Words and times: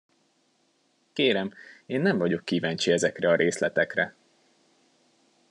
Kérem, 1.13 1.51
én 1.85 2.01
nem 2.01 2.17
vagyok 2.17 2.45
kíváncsi 2.45 2.91
ezekre 2.91 3.29
a 3.29 3.35
részletekre! 3.35 4.15